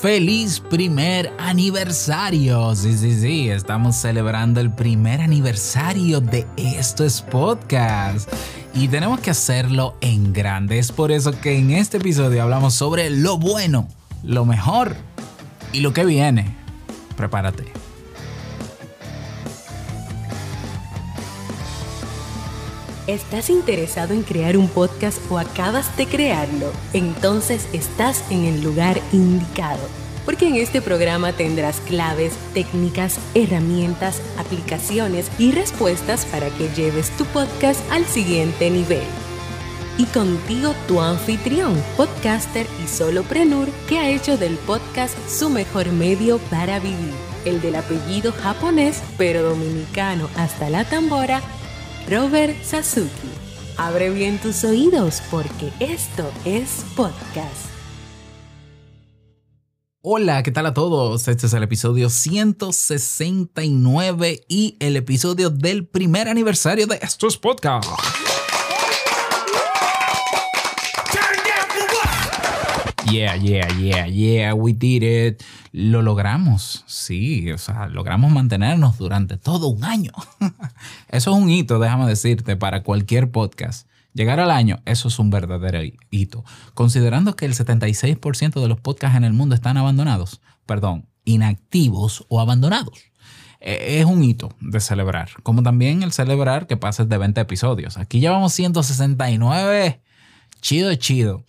[0.00, 2.74] feliz primer aniversario.
[2.74, 8.32] Sí, sí, sí, estamos celebrando el primer aniversario de Esto es Podcast.
[8.72, 10.78] Y tenemos que hacerlo en grande.
[10.78, 13.88] Es por eso que en este episodio hablamos sobre lo bueno,
[14.22, 14.96] lo mejor
[15.72, 16.56] y lo que viene.
[17.16, 17.89] Prepárate.
[23.10, 26.70] ¿Estás interesado en crear un podcast o acabas de crearlo?
[26.92, 29.80] Entonces estás en el lugar indicado,
[30.24, 37.24] porque en este programa tendrás claves, técnicas, herramientas, aplicaciones y respuestas para que lleves tu
[37.24, 39.02] podcast al siguiente nivel.
[39.98, 46.38] Y contigo tu anfitrión, podcaster y soloprenur que ha hecho del podcast su mejor medio
[46.48, 47.12] para vivir,
[47.44, 51.42] el del apellido japonés pero dominicano hasta la tambora,
[52.10, 53.28] Robert Sasuki.
[53.76, 57.70] Abre bien tus oídos porque esto es podcast.
[60.02, 61.28] Hola, ¿qué tal a todos?
[61.28, 67.92] Este es el episodio 169 y el episodio del primer aniversario de estos podcasts.
[73.10, 75.42] Yeah, yeah, yeah, yeah, we did it.
[75.72, 80.12] Lo logramos, sí, o sea, logramos mantenernos durante todo un año.
[81.08, 83.88] Eso es un hito, déjame decirte, para cualquier podcast.
[84.12, 85.78] Llegar al año, eso es un verdadero
[86.10, 86.44] hito.
[86.74, 92.40] Considerando que el 76% de los podcasts en el mundo están abandonados, perdón, inactivos o
[92.40, 92.98] abandonados.
[93.60, 97.98] E, es un hito de celebrar, como también el celebrar que pases de 20 episodios.
[97.98, 100.00] Aquí llevamos 169.
[100.60, 101.44] Chido, chido.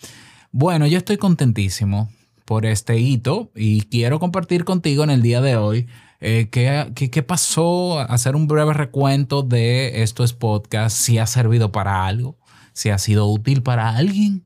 [0.52, 2.10] Bueno, yo estoy contentísimo
[2.44, 5.88] por este hito y quiero compartir contigo en el día de hoy
[6.20, 12.06] eh, qué, qué, pasó, hacer un breve recuento de estos podcasts, si ha servido para
[12.06, 12.38] algo,
[12.74, 14.46] si ha sido útil para alguien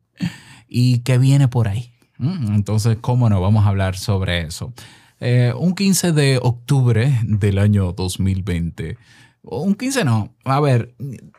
[0.69, 1.91] y qué viene por ahí.
[2.17, 3.41] Mm, entonces, ¿cómo no?
[3.41, 4.73] Vamos a hablar sobre eso.
[5.19, 8.97] Eh, un 15 de octubre del año 2020.
[9.41, 10.33] Un 15 no.
[10.43, 10.95] A ver,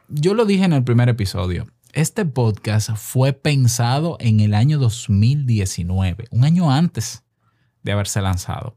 [0.09, 1.66] yo lo dije en el primer episodio.
[1.96, 7.24] Este podcast fue pensado en el año 2019, un año antes
[7.82, 8.76] de haberse lanzado.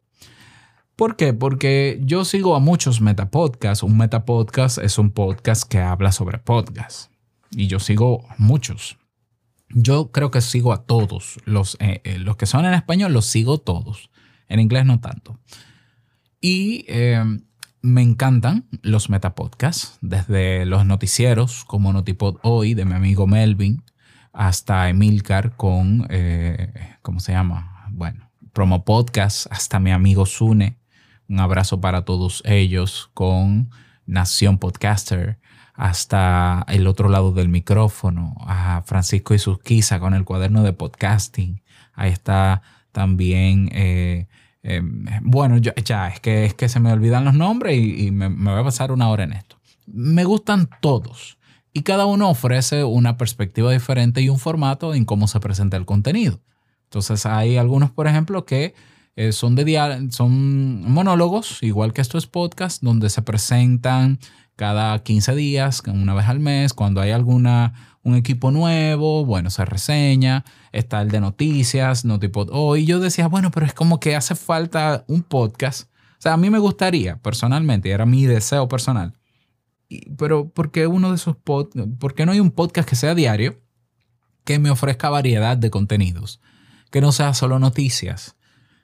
[0.96, 1.34] ¿Por qué?
[1.34, 3.84] Porque yo sigo a muchos metapodcasts.
[3.84, 7.10] Un metapodcast es un podcast que habla sobre podcasts.
[7.52, 8.98] Y yo sigo muchos.
[9.68, 11.40] Yo creo que sigo a todos.
[11.44, 14.12] Los, eh, eh, los que son en español los sigo todos.
[14.48, 15.38] En inglés no tanto.
[16.40, 17.22] Y eh,
[17.82, 23.84] me encantan los metapodcasts, desde los noticieros como Notipod Hoy de mi amigo Melvin,
[24.34, 27.88] hasta Emilcar con, eh, ¿cómo se llama?
[27.92, 30.78] Bueno, Promo Podcast, hasta mi amigo Sune.
[31.28, 33.70] Un abrazo para todos ellos con
[34.06, 35.40] Nación Podcaster,
[35.74, 41.62] hasta el otro lado del micrófono, a Francisco y Susquiza con el cuaderno de podcasting.
[41.94, 42.62] Ahí está
[42.92, 44.28] también eh,
[44.62, 45.74] Em, bueno, ya
[46.10, 48.92] es que, es que se me olvidan los nombres y, me, me, voy a pasar
[48.92, 49.58] una hora en esto.
[49.86, 51.38] Me gustan todos
[51.74, 55.86] y cada uno ofrece una perspectiva diferente y un formato en cómo se presenta el
[55.86, 56.42] contenido.
[56.86, 58.74] Entonces hay algunos, por ejemplo, que
[59.16, 64.20] eh, son, de son monólogos, igual que esto es podcast, donde se presentan
[64.60, 69.64] cada 15 días, una vez al mes, cuando hay alguna un equipo nuevo, bueno, se
[69.64, 70.44] reseña,
[70.74, 72.86] está el de noticias, Notipod hoy.
[72.86, 75.84] yo decía, bueno, pero es como que hace falta un podcast.
[76.18, 79.14] O sea, a mí me gustaría personalmente, era mi deseo personal.
[80.18, 83.16] pero ¿por qué uno de esos podcasts, por qué no hay un podcast que sea
[83.16, 83.62] diario
[84.44, 86.42] que me ofrezca variedad de contenidos?
[86.92, 88.36] Que no sea solo noticias,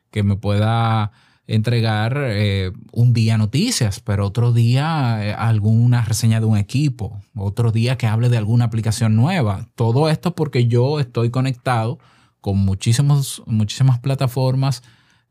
[0.09, 1.11] que me pueda
[1.47, 7.71] entregar eh, un día noticias, pero otro día eh, alguna reseña de un equipo, otro
[7.71, 9.67] día que hable de alguna aplicación nueva.
[9.75, 11.99] Todo esto porque yo estoy conectado
[12.41, 14.83] con muchísimos, muchísimas plataformas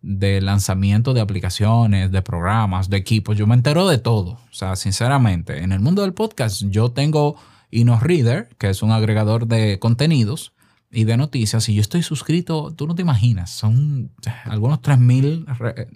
[0.03, 3.37] de lanzamiento de aplicaciones, de programas, de equipos.
[3.37, 4.33] Yo me entero de todo.
[4.33, 7.37] O sea, sinceramente, en el mundo del podcast yo tengo
[7.71, 10.54] InnoReader, que es un agregador de contenidos
[10.95, 14.13] y de noticias, y yo estoy suscrito, tú no te imaginas, son
[14.45, 15.91] algunos 3.000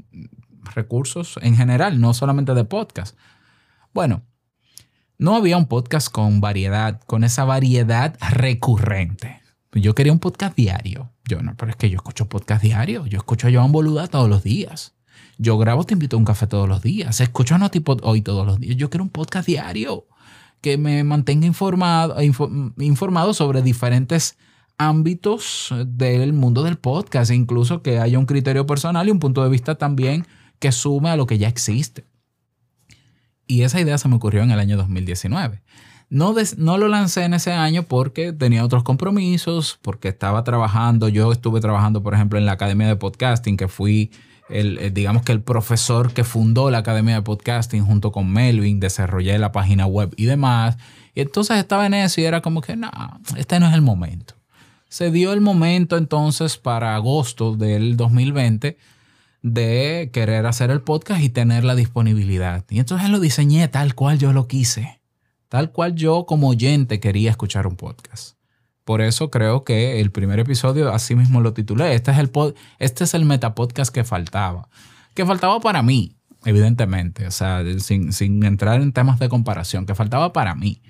[0.74, 3.16] recursos en general, no solamente de podcast.
[3.94, 4.22] Bueno,
[5.16, 9.40] no había un podcast con variedad, con esa variedad recurrente.
[9.72, 11.12] Yo quería un podcast diario.
[11.28, 13.06] Yo no, pero es que yo escucho podcast diario.
[13.06, 14.94] Yo escucho a Joan Boluda todos los días.
[15.36, 17.20] Yo grabo Te invito a un café todos los días.
[17.20, 18.76] Escucho a Notipod hoy todos los días.
[18.76, 20.06] Yo quiero un podcast diario
[20.60, 22.16] que me mantenga informado,
[22.78, 24.36] informado sobre diferentes
[24.78, 29.50] ámbitos del mundo del podcast, incluso que haya un criterio personal y un punto de
[29.50, 30.26] vista también
[30.60, 32.06] que sume a lo que ya existe.
[33.46, 35.62] Y esa idea se me ocurrió en el año 2019.
[36.10, 41.32] No, no lo lancé en ese año porque tenía otros compromisos, porque estaba trabajando, yo
[41.32, 44.10] estuve trabajando, por ejemplo, en la Academia de Podcasting, que fui
[44.48, 48.80] el, eh, digamos que el profesor que fundó la Academia de Podcasting junto con Melvin,
[48.80, 50.78] desarrollé la página web y demás.
[51.14, 52.90] Y entonces estaba en eso y era como que, no,
[53.36, 54.37] este no es el momento.
[54.88, 58.76] Se dio el momento entonces para agosto del 2020
[59.42, 62.64] de querer hacer el podcast y tener la disponibilidad.
[62.70, 64.98] Y entonces lo diseñé tal cual yo lo quise
[65.48, 68.36] tal cual yo como oyente quería escuchar un podcast.
[68.84, 71.94] Por eso creo que el primer episodio así mismo lo titulé.
[71.94, 74.68] Este es el, pod, este es el metapodcast que faltaba.
[75.14, 77.26] Que faltaba para mí, evidentemente.
[77.26, 79.84] O sea, sin, sin entrar en temas de comparación.
[79.84, 80.80] Que faltaba para mí.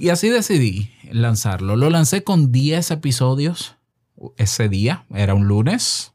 [0.00, 1.76] Y así decidí lanzarlo.
[1.76, 3.76] Lo lancé con 10 episodios
[4.38, 5.04] ese día.
[5.10, 6.14] Era un lunes.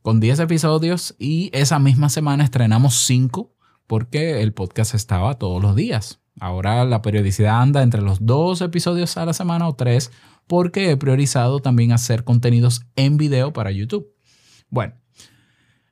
[0.00, 1.14] Con 10 episodios.
[1.18, 3.54] Y esa misma semana estrenamos 5
[3.86, 6.20] porque el podcast estaba todos los días.
[6.40, 10.10] Ahora la periodicidad anda entre los dos episodios a la semana o tres,
[10.46, 14.10] porque he priorizado también hacer contenidos en video para YouTube.
[14.70, 14.94] Bueno,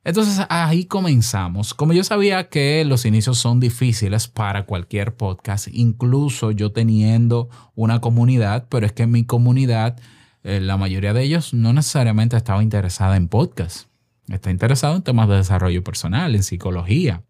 [0.07, 1.73] entonces ahí comenzamos.
[1.73, 7.99] Como yo sabía que los inicios son difíciles para cualquier podcast, incluso yo teniendo una
[7.99, 9.99] comunidad, pero es que mi comunidad,
[10.43, 13.89] eh, la mayoría de ellos no necesariamente estaba interesada en podcast.
[14.29, 17.23] Está interesado en temas de desarrollo personal, en psicología,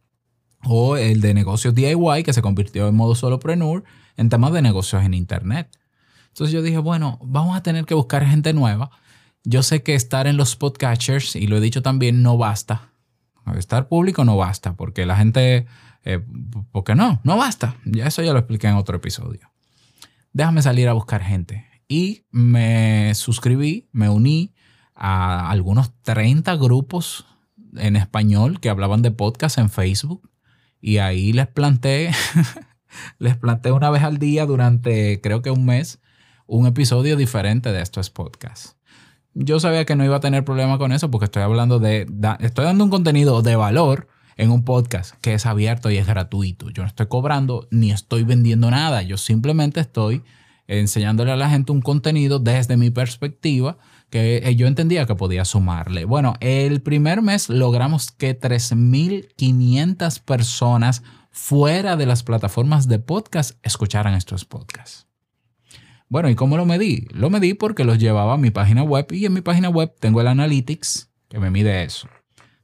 [0.63, 3.85] o el de negocios DIY que se convirtió en modo solopreneur
[4.17, 5.75] en temas de negocios en Internet.
[6.27, 8.91] Entonces yo dije, bueno, vamos a tener que buscar gente nueva.
[9.49, 12.89] Yo sé que estar en los podcatchers, y lo he dicho también, no basta.
[13.55, 15.65] Estar público no basta, porque la gente,
[16.03, 16.19] eh,
[16.73, 17.21] ¿por qué no?
[17.23, 17.77] No basta.
[17.85, 19.49] Ya eso ya lo expliqué en otro episodio.
[20.33, 21.65] Déjame salir a buscar gente.
[21.87, 24.53] Y me suscribí, me uní
[24.93, 27.25] a algunos 30 grupos
[27.77, 30.29] en español que hablaban de podcast en Facebook.
[30.81, 32.11] Y ahí les planté,
[33.17, 36.01] les planté una vez al día durante creo que un mes
[36.47, 38.76] un episodio diferente de estos podcasts.
[39.39, 42.07] Yo sabía que no iba a tener problema con eso porque estoy hablando de,
[42.39, 46.71] estoy dando un contenido de valor en un podcast que es abierto y es gratuito.
[46.71, 49.03] Yo no estoy cobrando ni estoy vendiendo nada.
[49.03, 50.23] Yo simplemente estoy
[50.65, 53.77] enseñándole a la gente un contenido desde mi perspectiva
[54.09, 56.05] que yo entendía que podía sumarle.
[56.05, 64.15] Bueno, el primer mes logramos que 3.500 personas fuera de las plataformas de podcast escucharan
[64.15, 65.06] estos podcasts.
[66.09, 67.07] Bueno, ¿y cómo lo medí?
[67.11, 70.21] Lo medí porque los llevaba a mi página web y en mi página web tengo
[70.21, 72.07] el Analytics que me mide eso.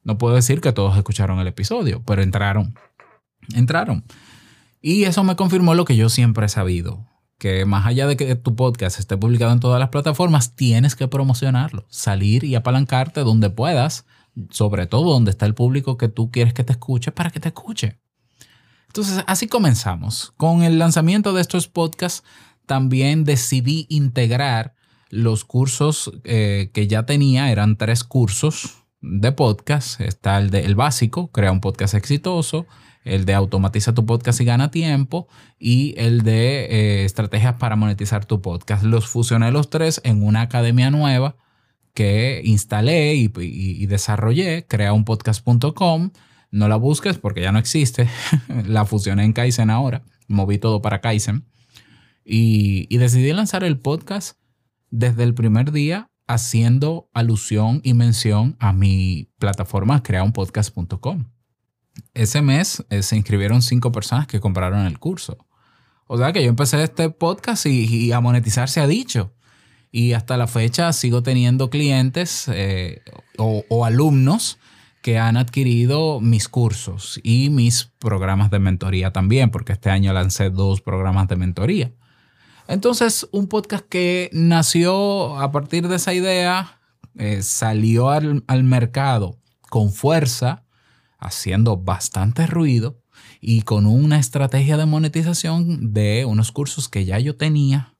[0.04, 2.76] No puedo decir que todos escucharon el episodio, pero entraron.
[3.54, 4.04] Entraron.
[4.82, 7.06] Y eso me confirmó lo que yo siempre he sabido
[7.44, 11.10] que más allá de que tu podcast esté publicado en todas las plataformas, tienes que
[11.10, 14.06] promocionarlo, salir y apalancarte donde puedas,
[14.50, 17.50] sobre todo donde está el público que tú quieres que te escuche para que te
[17.50, 18.00] escuche.
[18.88, 20.34] Entonces, así comenzamos.
[20.38, 22.24] Con el lanzamiento de estos podcasts,
[22.66, 24.74] también decidí integrar
[25.10, 30.02] los cursos eh, que ya tenía, eran tres cursos de podcast.
[30.02, 32.66] Está el de el básico, crea un podcast exitoso,
[33.04, 35.28] el de automatiza tu podcast y gana tiempo
[35.60, 38.84] y el de eh, estrategias para monetizar tu podcast.
[38.84, 41.36] Los fusioné los tres en una academia nueva
[41.94, 46.12] que instalé y, desarrollé, creaunpodcast.com.
[46.52, 48.10] No la busques porque ya no existe.
[48.66, 50.04] la fusioné en Kaizen ahora.
[50.28, 51.46] Moví todo para Kaizen.
[52.26, 54.38] Y, decidí lanzar el podcast
[54.90, 61.26] desde el primer día haciendo alusión y mención a mi plataforma creaunpodcast.com
[62.14, 65.38] ese mes eh, se inscribieron cinco personas que compraron el curso.
[66.08, 69.34] O sea que yo empecé este podcast y, a monetizar se ha dicho.
[69.92, 73.02] Y hasta la fecha sigo teniendo clientes eh,
[73.38, 74.58] o, alumnos
[75.02, 80.50] que han adquirido mis cursos y mis programas de mentoría también, porque este año lancé
[80.50, 81.92] dos programas de mentoría.
[82.68, 86.80] Entonces, un podcast que nació a partir de esa idea,
[87.16, 89.40] eh, salió al, al mercado
[89.70, 90.66] con fuerza
[91.20, 93.02] haciendo bastante ruido
[93.42, 97.96] y con una estrategia de monetización de unos cursos que ya yo tenía.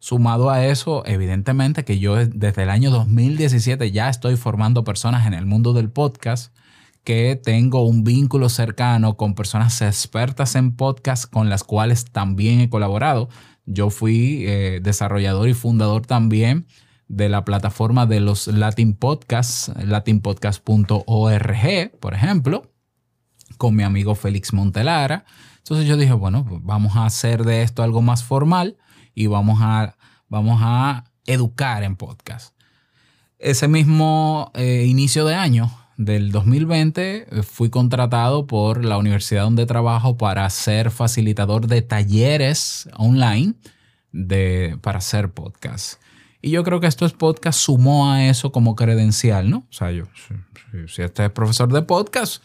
[0.00, 5.34] Sumado a eso, evidentemente que yo desde el año 2017 ya estoy formando personas en
[5.34, 6.54] el mundo del podcast,
[7.02, 12.68] que tengo un vínculo cercano con personas expertas en podcast con las cuales también he
[12.68, 13.28] colaborado.
[13.70, 16.66] Yo fui eh, desarrollador y fundador también
[17.06, 22.72] de la plataforma de los Latin Podcasts, latinpodcast.org, por ejemplo,
[23.58, 25.26] con mi amigo Félix Montelara.
[25.58, 28.78] Entonces yo dije, bueno, pues vamos a hacer de esto algo más formal
[29.14, 29.98] y vamos a,
[30.28, 32.54] vamos a educar en podcast.
[33.38, 40.16] Ese mismo eh, inicio de año, del 2020 fui contratado por la universidad donde trabajo
[40.16, 43.54] para ser facilitador de talleres online
[44.12, 46.00] de, para hacer podcast.
[46.40, 49.66] Y yo creo que esto es podcast sumó a eso como credencial, ¿no?
[49.68, 52.44] O sea, yo, si, si este es profesor de podcast,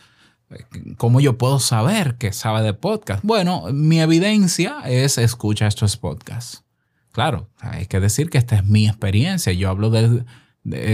[0.97, 3.23] ¿cómo yo puedo saber que sabe de podcast?
[3.23, 6.63] Bueno, mi evidencia es escucha estos podcasts.
[7.11, 9.53] Claro, hay que decir que esta es mi experiencia.
[9.53, 9.91] Yo hablo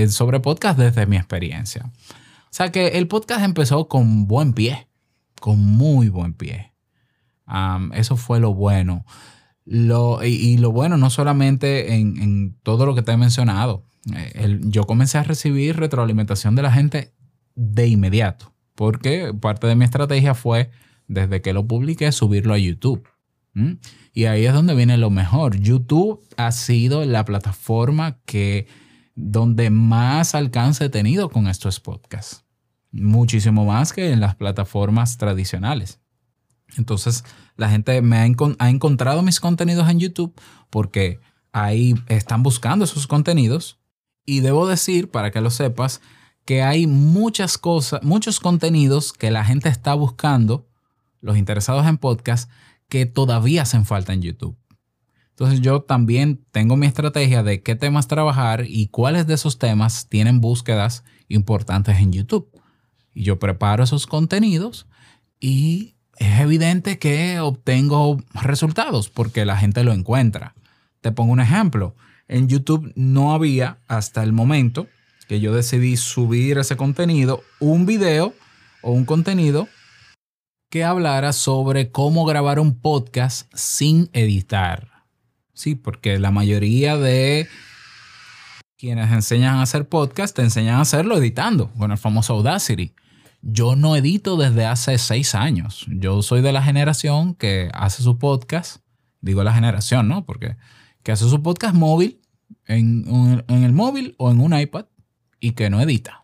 [0.09, 1.89] sobre podcast desde mi experiencia.
[2.49, 4.87] O sea que el podcast empezó con buen pie,
[5.39, 6.73] con muy buen pie.
[7.93, 9.05] eso fue lo bueno.
[9.65, 13.85] Y, lo bueno no solamente en, todo lo que te he mencionado.
[14.15, 17.13] Eh, yo comencé a recibir retroalimentación de la gente
[17.53, 20.71] de inmediato, porque parte de mi estrategia fue,
[21.07, 23.07] desde que lo publiqué, subirlo a YouTube.
[24.13, 25.57] Y ahí es donde viene lo mejor.
[25.59, 28.67] YouTube ha sido la plataforma que
[29.19, 32.45] donde más alcance he tenido con estos podcasts.
[32.91, 35.99] Muchísimo más que en las plataformas tradicionales.
[36.77, 37.25] Entonces,
[37.57, 38.25] la gente me ha,
[38.69, 40.33] encontrado mis contenidos en YouTube
[40.69, 41.19] porque
[41.51, 43.79] ahí están buscando esos contenidos.
[44.25, 46.01] Y debo decir, para que lo sepas,
[46.45, 50.67] que hay muchas cosas, muchos contenidos que la gente está buscando,
[51.19, 52.49] los interesados en podcast,
[52.87, 54.55] que todavía hacen falta en YouTube.
[55.39, 60.09] Entonces yo también tengo mi estrategia de qué temas trabajar y cuáles de esos temas
[60.09, 62.49] tienen búsquedas importantes en YouTube.
[63.13, 64.85] Y yo preparo esos contenidos
[65.39, 70.55] y es evidente que obtengo resultados porque la gente lo encuentra.
[70.99, 71.95] Te pongo un ejemplo.
[72.27, 74.87] En YouTube no había hasta el momento
[75.29, 78.33] que yo decidí subir ese contenido, un video
[78.81, 79.69] o un contenido
[80.69, 84.98] que hablara sobre cómo grabar un podcast sin editar.
[85.59, 87.49] Sí, porque la mayoría de
[88.77, 92.93] quienes enseñan a hacer podcast te enseñan a hacerlo editando con el famoso Audacity.
[93.41, 95.85] Yo no edito desde hace seis años.
[95.89, 98.77] Yo soy de la generación que hace su podcast,
[99.19, 100.23] digo la generación, ¿no?
[100.25, 100.55] Porque
[101.03, 102.21] que hace su podcast móvil
[102.65, 104.85] en, en el móvil o en un iPad
[105.41, 106.23] y que no edita.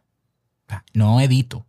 [0.93, 1.67] No edito.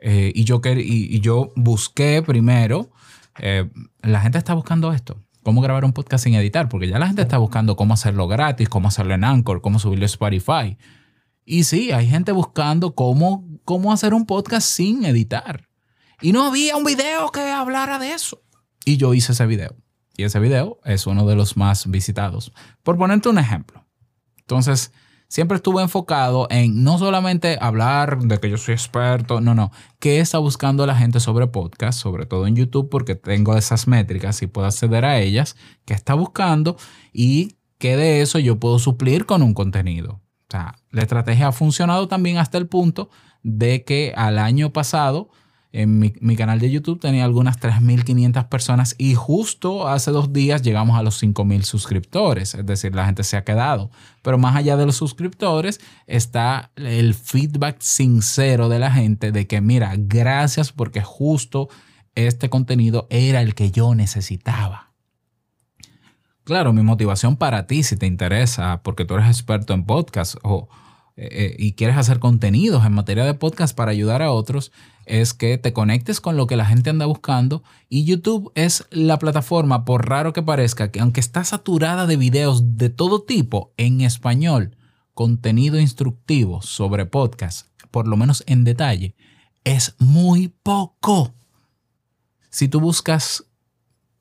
[0.00, 2.90] Eh, y, yo, y, yo busqué primero,
[3.38, 3.70] eh,
[4.02, 5.20] la gente está buscando esto,
[5.50, 8.68] cómo grabar un podcast sin editar, porque ya la gente está buscando cómo hacerlo gratis,
[8.68, 10.78] cómo hacerlo en Anchor, cómo subirlo a Spotify.
[11.44, 15.68] Y sí, hay gente buscando cómo, cómo hacer un podcast sin editar.
[16.20, 18.44] Y no había un video que hablara de eso.
[18.84, 19.74] Y yo hice ese video.
[20.16, 22.52] Y ese video es uno de los más visitados.
[22.84, 23.84] Por ponerte un ejemplo.
[24.38, 24.92] Entonces,
[25.30, 29.70] siempre estuve enfocado en no solamente hablar de que yo soy experto, no, no,
[30.00, 34.42] qué está buscando la gente sobre podcast, sobre todo en YouTube, porque tengo esas métricas
[34.42, 36.76] y puedo acceder a ellas, qué está buscando
[37.12, 40.14] y qué de eso yo puedo suplir con un contenido.
[40.14, 43.08] O sea, la estrategia ha funcionado también hasta el punto
[43.44, 45.30] de que al año pasado
[45.72, 50.98] en mi, canal de YouTube tenía algunas 3.500 personas y justo hace dos días llegamos
[50.98, 53.90] a los 5.000 suscriptores, es decir, la gente se ha quedado.
[54.22, 59.60] Pero más allá de los suscriptores está el feedback sincero de la gente de que,
[59.60, 61.68] mira, gracias porque justo
[62.16, 64.90] este contenido era el que yo necesitaba.
[66.42, 70.68] Claro, mi motivación para ti, si te interesa, porque tú eres experto en podcast o,
[71.16, 74.72] eh, eh, y quieres hacer contenidos en materia de podcast para ayudar a otros,
[75.06, 79.18] es que te conectes con lo que la gente anda buscando y YouTube es la
[79.18, 84.00] plataforma, por raro que parezca, que aunque está saturada de videos de todo tipo en
[84.00, 84.76] español,
[85.14, 89.14] contenido instructivo sobre podcast, por lo menos en detalle,
[89.64, 91.34] es muy poco.
[92.48, 93.44] Si tú buscas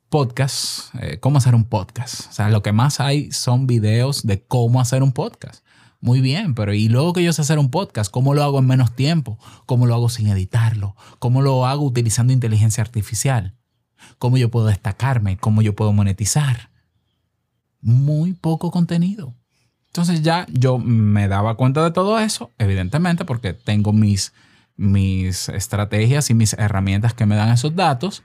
[0.10, 4.44] podcast, eh, cómo hacer un podcast, o sea, lo que más hay son videos de
[4.44, 5.64] cómo hacer un podcast.
[6.02, 8.10] Muy bien, pero ¿y luego que yo sé hacer un podcast?
[8.10, 9.38] ¿Cómo lo hago en menos tiempo?
[9.66, 10.96] ¿Cómo lo hago sin editarlo?
[11.20, 13.56] ¿Cómo lo hago utilizando inteligencia artificial?
[14.18, 15.38] ¿Cómo yo puedo destacarme?
[15.38, 16.70] ¿Cómo yo puedo monetizar?
[17.82, 19.36] Muy poco contenido.
[19.88, 24.32] Entonces ya yo me daba cuenta de todo eso, evidentemente, porque tengo mis,
[24.78, 28.24] mis estrategias y mis herramientas que me dan esos datos.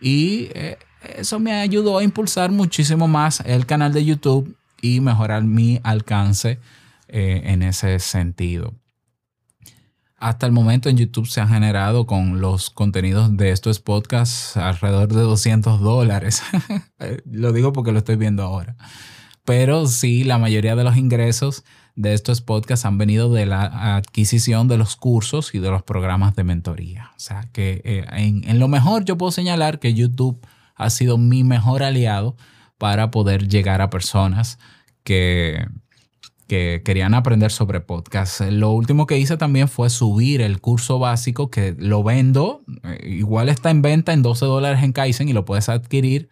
[0.00, 0.78] Y eh,
[1.16, 6.58] eso me ayudó a impulsar muchísimo más el canal de YouTube y mejorar mi alcance
[7.14, 8.74] eh, en ese sentido.
[10.16, 15.08] Hasta el momento en YouTube se han generado con los contenidos de estos podcasts alrededor
[15.08, 16.42] de 200 dólares.
[17.24, 18.76] lo digo porque lo estoy viendo ahora.
[19.44, 21.64] Pero sí, la mayoría de los ingresos
[21.96, 26.34] de estos podcasts han venido de la adquisición de los cursos y de los programas
[26.34, 27.10] de mentoría.
[27.14, 30.40] O sea que eh, en, en lo mejor yo puedo señalar que YouTube
[30.76, 32.36] ha sido mi mejor aliado
[32.78, 34.58] para poder llegar a personas
[35.04, 35.66] que,
[36.52, 38.42] que querían aprender sobre podcast.
[38.42, 42.62] Lo último que hice también fue subir el curso básico que lo vendo.
[42.84, 46.28] Eh, igual está en venta en 12 dólares en Kaizen y lo puedes adquirir,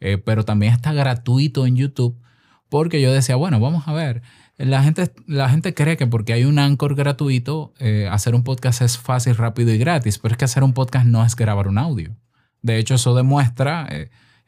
[0.00, 2.20] eh, pero también está gratuito en YouTube
[2.70, 4.22] porque yo decía, bueno, vamos a ver.
[4.58, 8.82] La gente, la gente cree que porque hay un Anchor gratuito, eh, hacer un podcast
[8.82, 11.78] es fácil, rápido y gratis, pero es que hacer un podcast no es grabar un
[11.78, 12.16] audio.
[12.62, 13.88] De hecho, eso demuestra,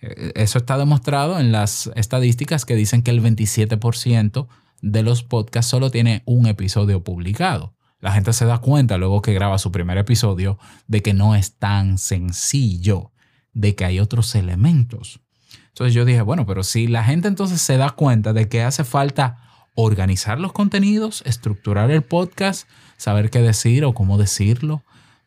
[0.00, 4.48] eso está demostrado en las estadísticas que dicen que el 27%
[4.84, 7.74] de los podcasts solo tiene un episodio publicado.
[8.00, 11.56] La gente se da cuenta luego que graba su primer episodio de que no es
[11.56, 13.12] tan sencillo,
[13.54, 15.20] de que hay otros elementos.
[15.68, 18.84] Entonces yo dije, bueno, pero si la gente entonces se da cuenta de que hace
[18.84, 19.38] falta
[19.74, 24.82] organizar los contenidos, estructurar el podcast, saber qué decir o cómo decirlo,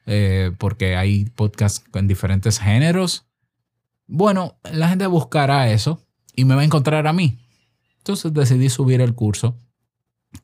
[0.05, 3.25] eh, porque hay podcasts en diferentes géneros,
[4.05, 7.39] bueno, la gente buscará eso y me va a encontrar a mí.
[8.07, 9.57] Entonces decidí subir el curso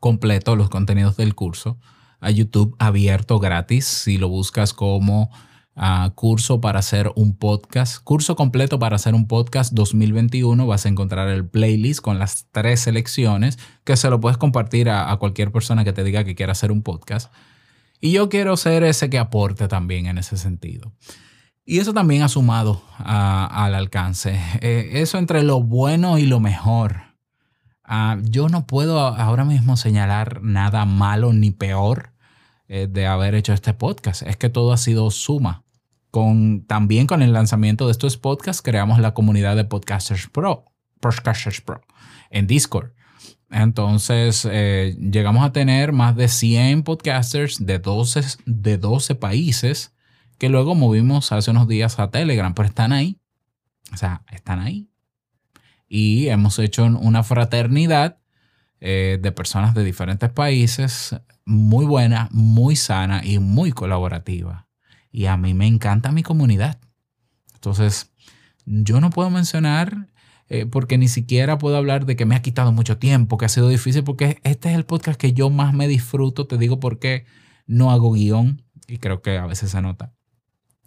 [0.02, 1.80] completo, los contenidos del curso,
[2.20, 3.86] a YouTube abierto gratis.
[3.86, 5.30] Si lo buscas como
[5.78, 10.90] ah, curso para hacer un podcast, curso completo para hacer un podcast 2021, vas a
[10.90, 15.86] encontrar el playlist con las tres selecciones que se lo puedes compartir a, cualquier persona
[15.86, 17.34] que te diga que quiera hacer un podcast.
[18.02, 20.92] Y yo quiero ser ese que aporte también en ese sentido.
[21.64, 24.38] Y eso también ha sumado al alcance.
[24.60, 27.03] Eh, eso entre lo bueno y lo mejor
[27.96, 32.12] Ah, yo no puedo ahora mismo señalar nada malo ni peor
[32.68, 34.24] eh, de haber hecho este podcast.
[34.24, 35.64] Es que todo ha sido suma.
[36.10, 40.66] Con, también con el lanzamiento de estos podcasts creamos la comunidad de Podcasters Pro,
[41.02, 41.82] Podcasters Pro
[42.32, 42.94] en Discord.
[43.52, 49.94] Entonces eh, llegamos a tener más de 100 podcasters de 12, de 12 países
[50.40, 53.20] que luego movimos hace unos días a Telegram, pero están ahí.
[53.94, 54.90] O sea, están ahí
[55.96, 58.18] y hemos hecho una fraternidad
[58.82, 64.68] eh, de personas de diferentes países muy buena, muy sana y muy colaborativa.
[65.12, 66.80] Y a mí me encanta mi comunidad.
[67.54, 68.12] Entonces,
[68.66, 70.08] yo no puedo mencionar,
[70.50, 73.50] eh, porque ni siquiera puedo hablar de que me ha quitado mucho tiempo, que ha
[73.50, 76.48] sido difícil, porque este es el podcast que yo más me disfruto.
[76.48, 77.26] Te digo por qué
[77.68, 80.16] no hago guion, y creo que a veces se nota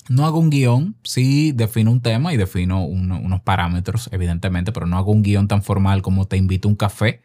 [0.09, 4.97] no hago un guion, sí defino un tema y defino unos parámetros, evidentemente, pero no
[4.97, 7.23] hago un guion tan formal como te invito a un café.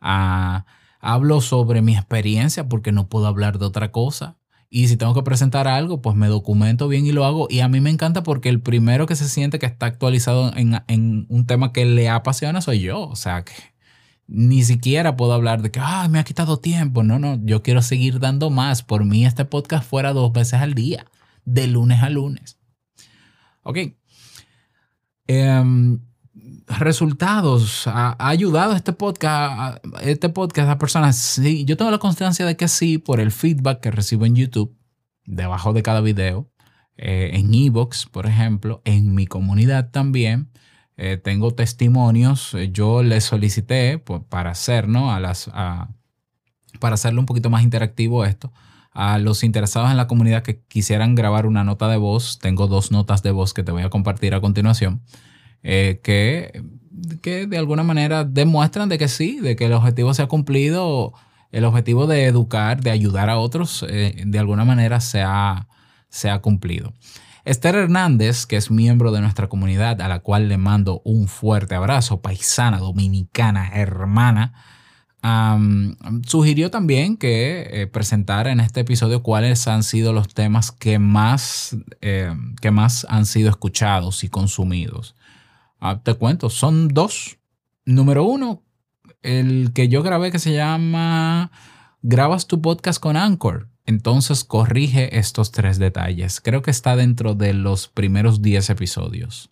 [0.00, 4.36] Hablo sobre mi experiencia porque no puedo hablar de otra cosa.
[4.72, 7.48] Y si tengo que presentar algo, pues me documento bien y lo hago.
[7.50, 11.26] Y a mí me encanta porque el primero que se siente que está actualizado en,
[11.28, 13.00] un tema que le apasiona soy yo.
[13.00, 13.52] O sea, que
[14.28, 17.02] ni siquiera puedo hablar de que, ah, me ha quitado tiempo.
[17.02, 18.82] No, no, yo quiero seguir dando más.
[18.82, 21.06] Por mí este podcast fuera dos veces al día
[21.52, 22.58] de lunes a lunes.
[23.62, 23.78] Ok.
[25.26, 26.00] Em,
[26.66, 27.86] resultados.
[27.86, 31.16] Ha, ayudado este podcast, este podcast a personas.
[31.16, 34.76] Sí, yo tengo la constancia de que sí, por el feedback que recibo en YouTube,
[35.24, 36.50] debajo de cada video,
[36.96, 40.50] eh, en Evox, por ejemplo, en mi comunidad también.
[40.96, 42.54] Eh, tengo testimonios.
[42.72, 45.12] Yo les solicité pues, para hacer, ¿no?
[45.12, 45.50] A las,
[46.78, 48.52] para hacerlo un poquito más interactivo esto
[48.92, 52.90] a los interesados en la comunidad que quisieran grabar una nota de voz, tengo dos
[52.90, 55.02] notas de voz que te voy a compartir a continuación,
[55.62, 56.64] eh, que,
[57.22, 61.12] que de alguna manera demuestran de que sí, de que el objetivo se ha cumplido,
[61.52, 65.68] el objetivo de educar, de ayudar a otros, eh, de alguna manera se ha,
[66.08, 66.94] se ha cumplido.
[67.44, 71.74] Esther Hernández, que es miembro de nuestra comunidad, a la cual le mando un fuerte
[71.74, 74.52] abrazo, paisana, dominicana, hermana,
[76.26, 81.76] sugirió también que eh, presentara en este episodio cuáles han sido los temas que más,
[82.00, 85.14] eh, que más han sido escuchados y consumidos.
[85.78, 87.38] Ah, te cuento, son dos.
[87.84, 88.62] Número uno,
[89.22, 91.50] el que yo grabé que se llama
[92.02, 93.68] Grabas tu podcast con Anchor.
[93.86, 96.40] Entonces corrige estos tres detalles.
[96.40, 99.50] Creo que está dentro de los primeros 10 episodios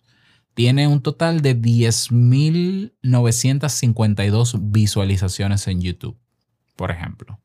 [0.53, 6.15] tiene un total de 10.952 visualizaciones en YouTube,
[6.75, 7.39] por ejemplo.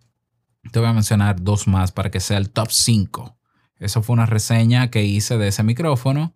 [0.71, 3.37] Te voy a mencionar dos más para que sea el top 5.
[3.79, 6.33] Eso fue una reseña que hice de ese micrófono.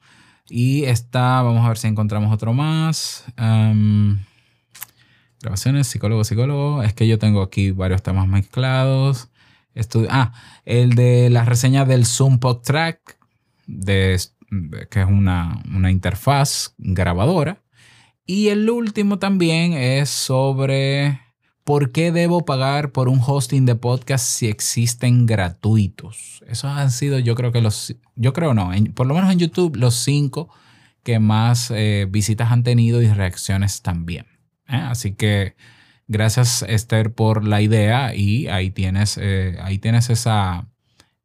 [0.50, 3.24] Y está, vamos a ver si encontramos otro más.
[5.42, 6.84] grabaciones, psicólogo, psicólogo.
[6.84, 9.30] Es que yo tengo aquí varios temas mezclados.
[10.10, 10.34] ah,
[10.66, 13.18] el de la reseña del Zoom Pod Track,
[13.66, 14.20] de,
[14.90, 17.62] que es una, una interfaz grabadora.
[18.26, 21.22] Y el último también es sobre
[21.68, 26.42] por qué debo pagar por un hosting de podcast si existen gratuitos.
[26.48, 29.76] Esos han sido, yo creo que los, yo creo no, por lo menos en YouTube,
[29.76, 30.48] los cinco
[31.04, 34.28] que más eh, visitas han tenido y reacciones también.
[34.70, 34.78] ¿eh?
[34.78, 35.58] Así que
[36.08, 40.70] gracias Esther por la idea y ahí tienes, eh, ahí tienes esa,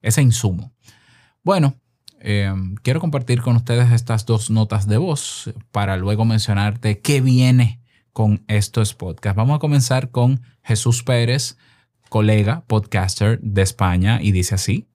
[0.01, 0.73] ese insumo.
[1.45, 1.77] Bueno,
[2.25, 7.82] Em, quiero compartir con ustedes estas dos notas de voz para luego mencionarte qué viene
[8.13, 9.37] con estos podcasts.
[9.37, 11.57] Vamos a comenzar con Jesús Pérez,
[12.09, 14.89] colega, podcaster de España, y dice así.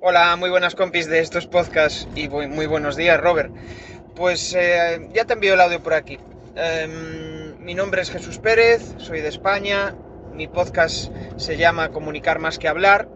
[0.00, 3.52] Hola, muy buenas compis de estos podcasts y muy, buenos días, Robert.
[4.16, 6.18] Pues eh, ya te envío el audio por aquí.
[6.56, 9.94] Em, mi nombre es Jesús Pérez, soy de España,
[10.34, 13.08] mi podcast se llama Comunicar más que hablar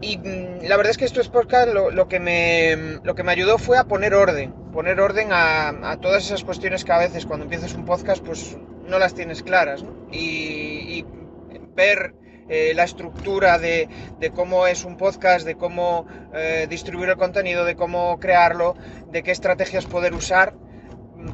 [0.00, 3.32] y mm, la verdad es que esto es podcast lo, que me, lo que me
[3.32, 7.44] ayudó fue a poner orden, poner orden a, todas esas cuestiones que a veces cuando
[7.44, 8.56] empiezas un podcast pues
[8.86, 9.84] no las tienes claras.
[10.12, 11.04] Y,
[11.74, 12.12] ver
[12.48, 13.88] eh, la estructura de,
[14.34, 18.74] cómo es un podcast, de cómo eh, distribuir el contenido, de cómo crearlo,
[19.12, 20.54] de qué estrategias poder usar,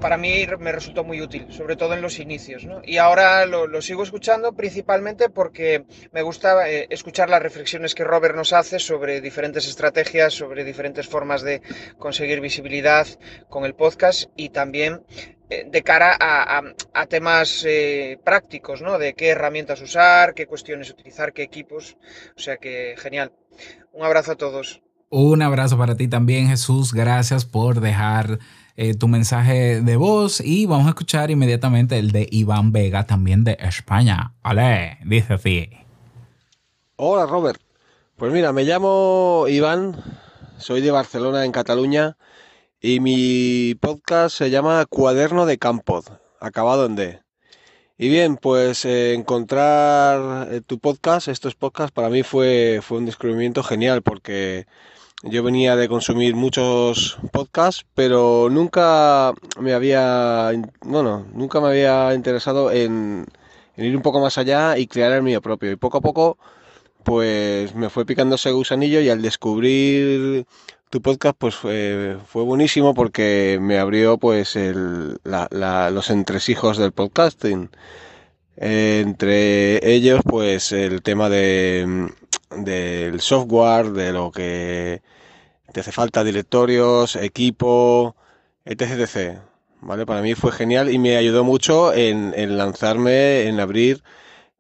[0.01, 2.66] para mí me resultó muy útil, sobre todo en los inicios.
[2.85, 8.35] Y ahora lo, sigo escuchando principalmente porque me gusta eh, escuchar las reflexiones que Robert
[8.35, 11.62] nos hace sobre diferentes estrategias, sobre diferentes formas de
[11.99, 13.07] conseguir visibilidad
[13.49, 15.03] con el podcast y también
[15.51, 18.99] eh, de cara a, temas eh, prácticos, ¿no?
[18.99, 21.97] De qué herramientas usar, qué cuestiones utilizar, qué equipos.
[22.37, 23.33] O sea que genial.
[23.92, 24.83] Un abrazo a todos.
[25.11, 26.92] Un abrazo para ti también, Jesús.
[26.92, 28.38] Gracias por dejar
[28.76, 33.44] eh, tu mensaje de voz y vamos a escuchar inmediatamente el de Iván Vega, también
[33.44, 34.34] de España.
[34.42, 35.70] Ale, dice así.
[36.96, 37.60] Hola Robert.
[38.16, 39.96] Pues mira, me llamo Iván,
[40.58, 42.16] soy de Barcelona, en Cataluña,
[42.80, 46.06] y mi podcast se llama Cuaderno de Campos,
[46.38, 47.20] acabado en D.
[47.96, 53.06] Y bien, pues eh, encontrar eh, tu podcast, estos podcasts, para mí fue, fue un
[53.06, 54.66] descubrimiento genial porque
[55.24, 62.70] yo venía de consumir muchos podcasts, pero nunca me había, bueno, nunca me había interesado
[62.70, 63.26] en,
[63.76, 65.70] ir un poco más allá y crear el mío propio.
[65.72, 66.38] Y poco a poco,
[67.04, 70.46] pues me fue picando ese gusanillo y al descubrir
[70.90, 77.70] tu podcast, pues fue buenísimo porque me abrió pues el, los entresijos del podcasting.
[78.56, 82.10] entre ellos, pues el tema de,
[82.56, 85.02] del software, de lo que
[85.74, 88.14] te hace falta directorios, equipo,
[88.64, 89.38] etc, etc.
[89.80, 90.06] ¿Vale?
[90.06, 94.02] Para mí fue genial y me ayudó mucho en, lanzarme, en abrir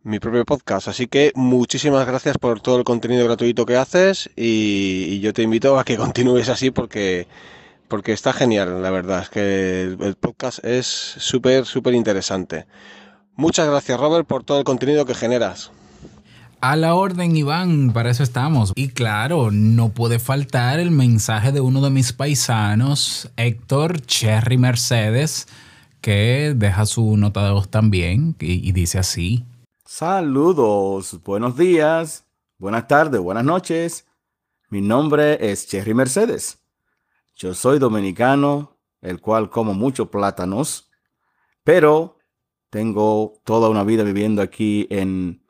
[0.02, 0.88] mi propio podcast.
[0.88, 5.78] Así que muchísimas gracias por todo el contenido gratuito que haces y, yo te invito
[5.78, 7.28] a que continúes así porque,
[7.86, 9.22] porque está genial, la verdad.
[9.22, 12.66] Es que el podcast es súper, súper interesante.
[13.36, 15.70] Muchas gracias Robert por todo el contenido que generas.
[16.66, 18.72] A la orden, Iván, para eso estamos.
[18.74, 25.46] Y claro, no puede faltar el mensaje de uno de mis paisanos, Héctor Cherry Mercedes,
[26.00, 29.44] que deja su nota de voz también y, dice así.
[29.84, 32.24] Saludos, buenos días,
[32.56, 34.06] buenas tardes, buenas noches.
[34.70, 36.64] Mi nombre es Cherry Mercedes.
[37.36, 40.88] Yo soy dominicano, el cual como muchos plátanos,
[41.62, 42.16] pero
[42.70, 45.43] tengo toda una vida viviendo aquí en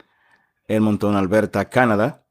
[0.68, 2.24] Edmonton, Alberta, Canadá.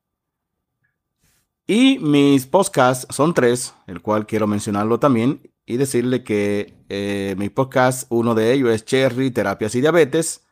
[1.66, 7.52] Y mis podcasts son tres, el cual quiero mencionarlo también y decirle que eh, mis
[7.52, 10.46] podcasts, uno de ellos es Cherry, Terapias y Diabetes,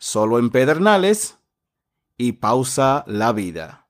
[0.00, 1.38] Solo en Pedernales
[2.16, 3.88] y Pausa la Vida.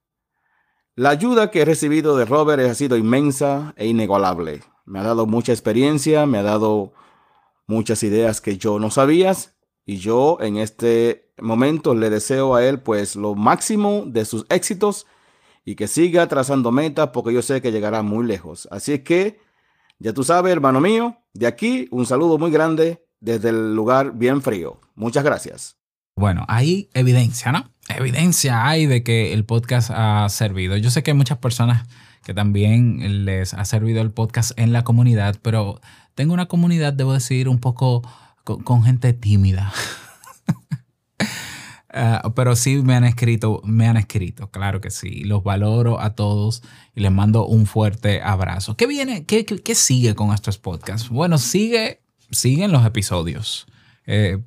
[0.94, 4.62] La ayuda que he recibido de Robert ha sido inmensa e inigualable.
[4.84, 6.92] Me ha dado mucha experiencia, me ha dado
[7.66, 9.32] muchas ideas que yo no sabía
[9.84, 15.06] y yo en este momento le deseo a él pues lo máximo de sus éxitos
[15.64, 18.66] y que siga trazando metas porque yo sé que llegará muy lejos.
[18.70, 19.38] Así es que,
[19.98, 24.40] ya tú sabes, hermano mío, de aquí un saludo muy grande desde el lugar bien
[24.40, 24.80] frío.
[24.94, 25.76] Muchas gracias.
[26.16, 27.70] Bueno, hay evidencia, ¿no?
[27.88, 30.76] Evidencia hay de que el podcast ha servido.
[30.76, 31.86] Yo sé que hay muchas personas
[32.24, 35.80] que también les ha servido el podcast en la comunidad, pero
[36.14, 38.02] tengo una comunidad, debo decir, un poco
[38.44, 39.72] con, con gente tímida.
[42.00, 45.24] Ah, pero sí me han escrito, me han escrito, claro que sí.
[45.24, 46.62] Los valoro a todos
[46.94, 48.76] y les mando un fuerte abrazo.
[48.76, 49.24] ¿Qué viene?
[49.24, 51.08] ¿Qué, qué, sigue con estos podcasts?
[51.08, 53.66] Bueno, sigue, siguen los episodios.
[54.06, 54.38] Eh,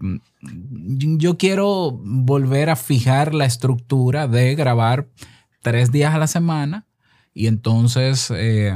[0.42, 5.10] yo quiero volver a fijar la estructura de grabar
[5.62, 6.88] tres días a la semana
[7.34, 8.74] y entonces, eh,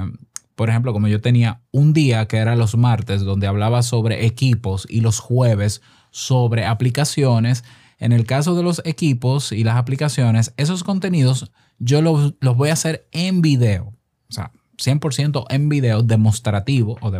[0.55, 4.85] por ejemplo, como yo tenía un día que era los martes donde hablaba sobre equipos
[4.89, 7.63] y los jueves sobre aplicaciones,
[7.97, 12.73] en el caso de los equipos y las aplicaciones, esos contenidos yo los, voy a
[12.73, 13.93] hacer en video,
[14.29, 17.11] o sea, 100% en video demostrativo o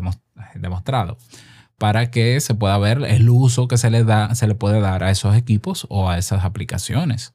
[0.55, 1.17] demostrado
[1.77, 5.03] para que se pueda ver el uso que se le, da, se le puede dar
[5.03, 7.33] a esos equipos o a esas aplicaciones.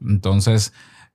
[0.00, 0.72] Entonces,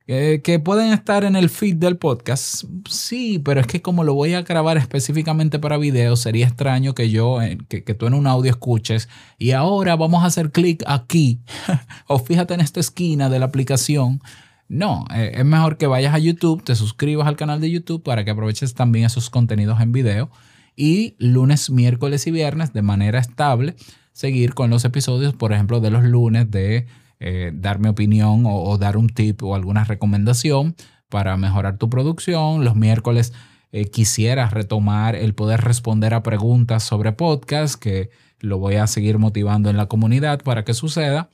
[0.08, 4.32] que pueden estar en el feed del podcast, sí, pero es que como lo voy
[4.32, 8.50] a grabar específicamente para video, sería extraño que yo, que, que tú en un audio
[8.50, 9.10] escuches.
[9.36, 11.40] Y ahora vamos a hacer clic aquí.
[12.06, 14.22] O fíjate en esta esquina de la aplicación.
[14.66, 18.24] No, eh, es mejor que vayas a YouTube, te suscribas al canal de YouTube para
[18.24, 20.30] que aproveches también esos contenidos en video.
[20.74, 23.76] Y lunes, miércoles y viernes de manera estable
[24.12, 26.86] seguir con los episodios, por ejemplo, de los lunes de
[27.20, 30.76] eh, dar mi opinión o, dar un tip o alguna recomendación
[31.08, 32.64] para mejorar tu producción.
[32.64, 33.32] Los miércoles
[33.72, 39.18] eh, quisiera retomar el poder responder a preguntas sobre podcast, que lo voy a seguir
[39.18, 41.30] motivando en la comunidad para que suceda.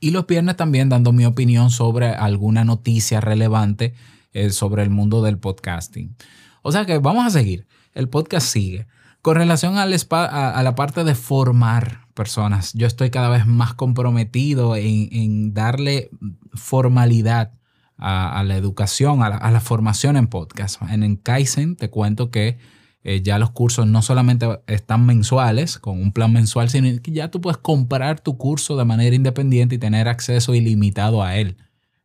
[0.00, 3.94] Y los viernes también dando mi opinión sobre alguna noticia relevante
[4.32, 6.16] eh, sobre el mundo del podcasting.
[6.62, 8.86] O sea que vamos a seguir el podcast sigue.
[9.20, 15.54] Con relación a, la parte de formar personas, yo estoy cada vez más comprometido en,
[15.54, 16.10] darle
[16.54, 17.52] formalidad
[17.98, 20.80] a, la educación, a la, formación en podcast.
[20.82, 22.58] En, en Kaizen te cuento que
[23.04, 27.30] eh, ya los cursos no solamente están mensuales, con un plan mensual, sino que ya
[27.30, 31.56] tú puedes comprar tu curso de manera independiente y tener acceso ilimitado a él.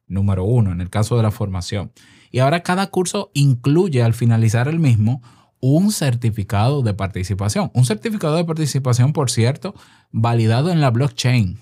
[0.07, 1.91] Número uno, en el caso de la formación.
[2.31, 5.21] Y ahora cada curso incluye al finalizar el mismo
[5.59, 7.71] un certificado de participación.
[7.73, 9.73] Un certificado de participación, por cierto,
[10.11, 11.59] validado en la blockchain.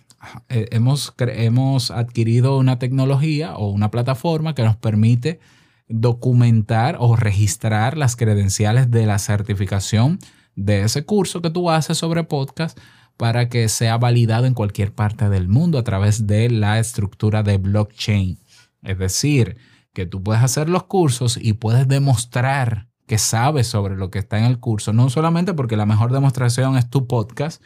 [0.50, 5.40] Eh, hemos, hemos adquirido una tecnología o una plataforma que nos permite
[5.88, 10.20] documentar o registrar las credenciales de la certificación
[10.56, 12.78] de ese curso que tú haces sobre podcast
[13.18, 17.58] para que sea validado en cualquier parte del mundo a través de la estructura de
[17.58, 18.40] blockchain.
[18.84, 19.58] Es decir,
[19.94, 24.38] que tú puedes hacer los cursos y puedes demostrar que sabes sobre lo que está
[24.38, 27.62] en el curso, no solamente porque la mejor demostración es tu podcast,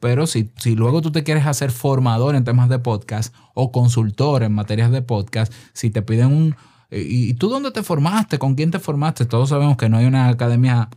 [0.00, 4.42] pero si, si luego tú te quieres hacer formador en temas de podcast o consultor
[4.42, 6.56] en materias de podcast, si te piden un...
[6.90, 8.38] ¿Y tú dónde te formaste?
[8.38, 9.24] ¿Con quién te formaste?
[9.24, 10.90] Todos sabemos que no hay una academia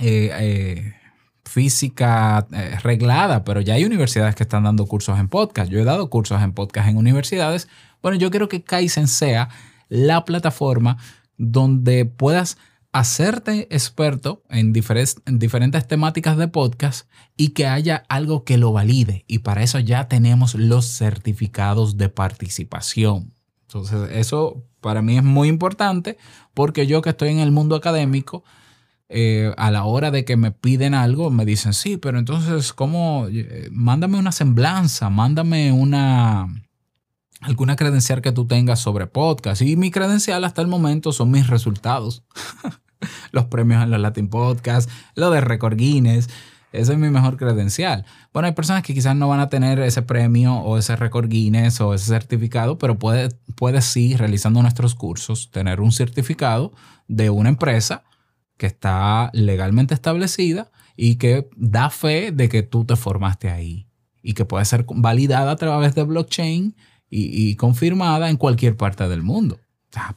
[0.00, 0.94] eh, eh,
[1.44, 5.70] física eh, reglada, pero ya hay universidades que están dando cursos en podcast.
[5.70, 7.68] Yo he dado cursos en podcast en universidades.
[8.00, 9.50] Bueno, yo quiero que Kaizen sea
[9.88, 10.96] la plataforma
[11.36, 12.56] donde puedas
[12.92, 19.24] hacerte experto en diferentes, diferentes temáticas de podcast y que haya algo que lo valide.
[19.26, 23.34] Y para eso ya tenemos los certificados de participación.
[23.62, 26.18] Entonces, eso para mí es muy importante
[26.52, 28.44] porque yo que estoy en el mundo académico,
[29.14, 33.26] eh, a la hora de que me piden algo, me dicen, sí, pero entonces, ¿cómo?
[33.30, 36.48] Eh, mándame una semblanza, mándame una,
[37.42, 39.62] alguna credencial que tú tengas sobre podcast.
[39.62, 42.24] Y mi credencial hasta el momento son mis resultados.
[43.32, 46.28] los premios en los Latin Podcast, lo de Record Guinness.
[46.72, 48.06] Esa es mi mejor credencial.
[48.32, 51.80] Bueno, hay personas que quizás no van a tener ese premio o ese Record Guinness
[51.82, 56.72] o ese certificado, pero puede, puede sí, realizando nuestros cursos, tener un certificado
[57.08, 58.04] de una empresa
[58.56, 63.86] que está legalmente establecida y que da fe de que tú te formaste ahí
[64.22, 66.74] y que puede ser validada a través de blockchain
[67.14, 69.60] y, confirmada en cualquier parte del mundo.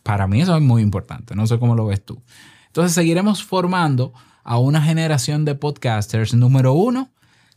[0.04, 1.36] para mí eso es muy importante.
[1.36, 2.24] No sé cómo lo ves tú.
[2.68, 7.12] Entonces seguiremos formando a una generación de podcasters, número uno,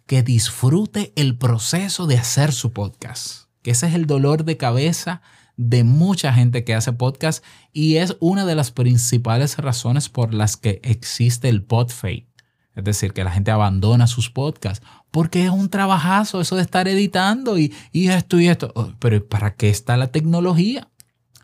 [0.06, 3.44] que disfrute el proceso de hacer su podcast.
[3.62, 5.22] Que ese es el dolor de cabeza
[5.56, 10.56] de mucha gente que hace podcast y es una de las principales razones por las
[10.56, 12.28] que existe el podfade.
[12.74, 16.88] Es decir, que la gente abandona sus podcasts porque es un trabajazo eso de estar
[16.88, 18.72] editando y, esto y esto.
[18.74, 20.88] Oh, pero ¿para qué está la tecnología?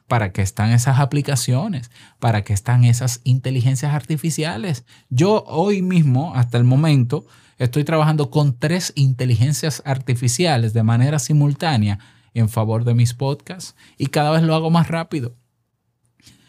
[0.06, 1.90] ¿Para qué están esas aplicaciones?
[2.18, 4.84] ¿Para qué están esas inteligencias artificiales?
[5.08, 7.26] Yo hoy mismo, hasta el momento,
[7.58, 11.98] estoy trabajando con tres inteligencias artificiales de manera simultánea
[12.34, 15.34] en favor de mis podcasts y cada vez lo hago más rápido.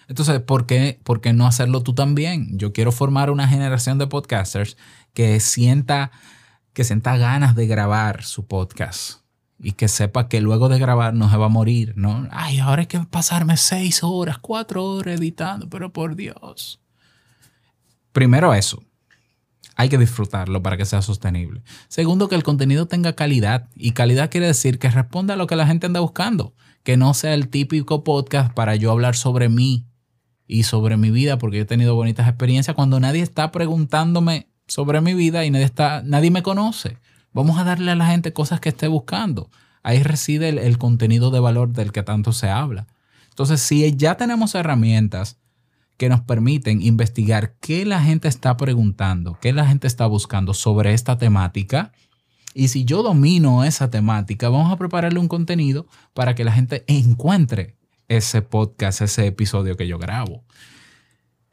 [0.07, 2.57] Entonces, ¿por qué, ¿por qué no hacerlo tú también?
[2.57, 4.77] Yo quiero formar una generación de podcasters
[5.13, 6.11] que sienta
[6.75, 9.21] que sienta ganas de grabar su podcast
[9.57, 12.27] y que sepa que luego de grabar no se va a morir, ¿no?
[12.31, 16.81] Ay, ahora hay que pasarme seis horas, cuatro horas editando, pero por Dios.
[18.11, 18.83] Primero eso.
[19.77, 21.63] hay que disfrutarlo para que sea sostenible.
[21.87, 23.69] Segundo, que el contenido tenga calidad.
[23.75, 26.53] Y calidad quiere decir que responda a lo que la gente anda buscando.
[26.83, 29.85] Que no sea el típico podcast para yo hablar sobre mí
[30.45, 35.01] y sobre mi vida, porque yo he tenido bonitas experiencias cuando nadie está preguntándome sobre
[35.01, 36.97] mi vida y nadie, está, nadie me conoce.
[37.33, 39.49] Vamos a darle a la gente cosas que esté buscando.
[39.83, 42.87] Ahí reside el, el contenido de valor del que tanto se habla.
[43.29, 45.37] Entonces, si ya tenemos herramientas
[45.97, 50.93] que nos permiten investigar qué la gente está preguntando, qué la gente está buscando sobre
[50.93, 51.91] esta temática.
[52.53, 56.83] Y si yo domino esa temática, vamos a prepararle un contenido para que la gente
[56.87, 57.75] encuentre
[58.07, 60.43] ese podcast, ese episodio que yo grabo.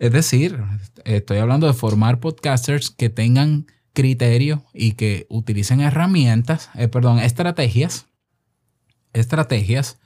[0.03, 0.61] Es decir,
[1.05, 8.07] estoy hablando de formar podcasters que tengan criterio y que utilicen herramientas, eh, perdón, estrategias,
[9.13, 10.01] estrategias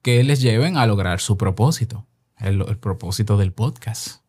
[0.00, 2.06] que les lleven a lograr su propósito
[2.38, 4.22] el, propósito del podcast.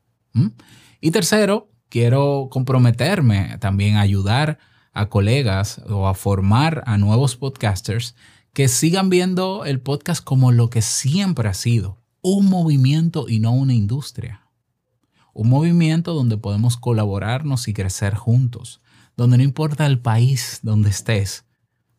[0.99, 4.59] Y tercero, quiero comprometerme también a ayudar
[4.91, 8.13] a colegas o a formar a nuevos podcasters
[8.51, 13.53] que sigan viendo el podcast como lo que siempre ha sido, un movimiento y no
[13.53, 14.42] una industria.
[15.33, 18.81] Un movimiento donde podemos colaborarnos y crecer juntos,
[19.17, 21.45] donde no importa el país donde estés,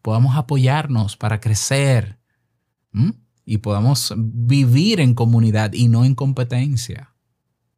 [0.03, 2.19] podamos apoyarnos para crecer
[3.45, 7.15] y podamos vivir en comunidad y no en competencia.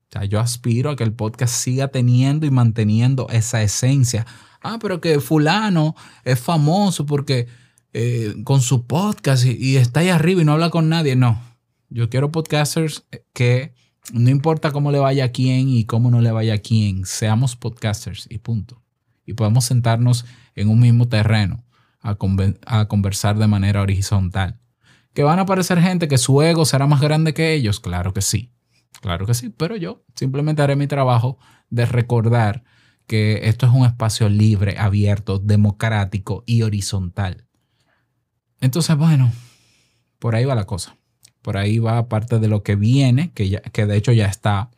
[0.09, 4.27] O sea, yo aspiro a que el podcast siga teniendo y manteniendo esa esencia.
[4.62, 7.49] Ah, pero que fulano es famoso porque
[7.92, 11.16] eh, con su podcast y, está ahí arriba y no habla con nadie.
[11.16, 11.40] No,
[11.88, 13.73] yo quiero podcasters que
[14.12, 17.57] no importa cómo le vaya a quién y cómo no le vaya a quién, seamos
[17.57, 18.83] podcasters y punto.
[19.25, 21.64] Y podemos sentarnos en un mismo terreno
[22.01, 22.16] a,
[22.66, 24.61] a conversar de manera horizontal.
[25.12, 27.81] ¿Que van a aparecer gente que su ego será más grande que ellos?
[27.81, 28.53] Claro que sí.
[29.01, 29.51] Claro que sí.
[29.51, 31.38] Pero yo simplemente haré mi trabajo
[31.71, 32.64] de recordar
[33.07, 37.47] que esto es un espacio libre, abierto, democrático y horizontal.
[38.61, 39.33] Entonces, bueno,
[40.19, 40.97] por ahí va la cosa.
[41.46, 44.72] Por ahí va parte de lo que viene, que, ya, que de hecho ya está,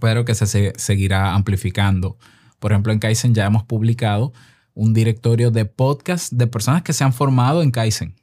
[0.00, 2.18] pero que se seguirá amplificando.
[2.58, 4.32] Por ejemplo, en Kaizen ya hemos publicado
[4.74, 8.16] un directorio de podcasts de personas que se han formado en Kaizen.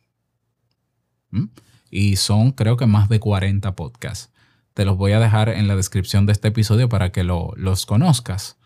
[1.89, 4.33] Y son creo que más de 40 podcasts.
[4.73, 8.57] Te los voy a dejar en la descripción de este episodio para que los conozcas.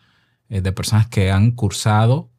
[0.48, 2.30] Eh, de personas que han cursado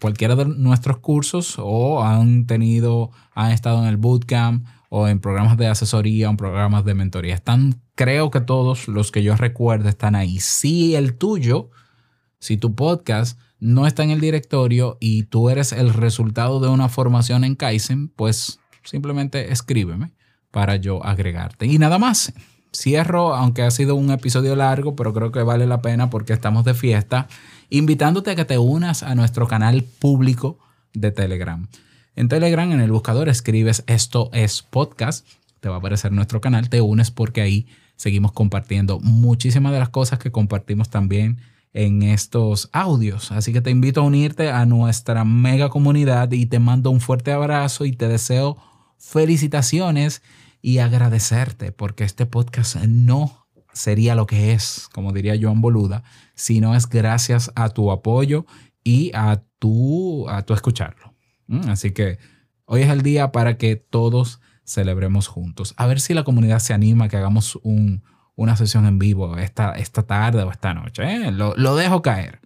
[0.00, 5.56] cualquiera de nuestros cursos o han tenido, han estado en el bootcamp o en programas
[5.56, 7.34] de asesoría o en programas de mentoría.
[7.34, 10.38] Están, creo que todos los que yo recuerdo están ahí.
[10.38, 11.70] Si el tuyo,
[12.38, 16.88] si tu podcast no está en el directorio y tú eres el resultado de una
[16.88, 20.12] formación en Kaizen, pues simplemente escríbeme
[20.52, 21.66] para yo agregarte.
[21.66, 22.32] Y nada más.
[22.72, 26.64] Cierro, aunque ha sido un episodio largo, pero creo que vale la pena porque estamos
[26.64, 27.26] de fiesta,
[27.68, 30.58] invitándote a que te unas a nuestro canal público
[30.92, 31.68] de Telegram.
[32.16, 35.26] En Telegram, en el buscador, escribes esto es podcast,
[35.58, 39.88] te va a aparecer nuestro canal, te unes porque ahí seguimos compartiendo muchísimas de las
[39.88, 41.40] cosas que compartimos también
[41.72, 43.32] en estos audios.
[43.32, 47.32] Así que te invito a unirte a nuestra mega comunidad y te mando un fuerte
[47.32, 48.58] abrazo y te deseo
[48.96, 50.22] felicitaciones
[50.62, 56.04] y agradecerte porque este podcast no sería lo que es, como diría Joan Boluda,
[56.36, 58.46] si no es gracias a tu apoyo
[58.84, 61.13] y a tu, a tu escucharlo.
[61.46, 62.18] Mm, así que
[62.64, 65.74] hoy es el día para que todos celebremos juntos.
[65.76, 67.58] A ver si la comunidad se anima, que hagamos
[68.36, 71.02] una sesión en vivo esta, esta tarde o esta noche.
[71.02, 71.30] ¿eh?
[71.30, 72.40] Lo, lo dejo caer.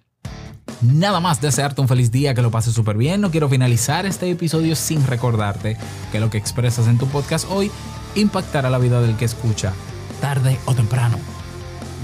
[0.82, 3.20] Nada más desearte un feliz día, que lo pases súper bien.
[3.20, 5.76] No quiero finalizar este episodio sin recordarte
[6.12, 7.70] que lo que expresas en tu podcast hoy
[8.14, 9.72] impactará la vida del que escucha,
[10.20, 11.18] tarde o temprano.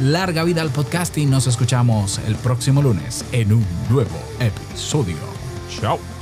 [0.01, 5.17] Larga vida al podcast y nos escuchamos el próximo lunes en un nuevo episodio.
[5.69, 6.14] Chao.